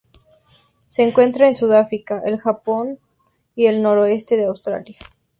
Se 0.87 1.03
encuentran 1.03 1.49
en 1.49 1.55
Sudáfrica, 1.55 2.23
el 2.25 2.39
Japón 2.39 2.97
y 3.55 3.67
el 3.67 3.83
noroeste 3.83 4.35
de 4.35 4.45
Australia. 4.45 4.97